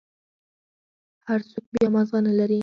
[1.27, 2.59] هر سوک بيا مازغه نلري.